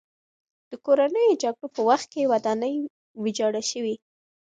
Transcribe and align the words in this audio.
د 0.69 0.71
کورنیو 0.85 1.39
جګړو 1.43 1.67
په 1.75 1.81
وخت 1.89 2.07
کې 2.13 2.29
ودانۍ 2.31 2.75
ویجاړه 3.23 3.61
شوې. 3.71 3.95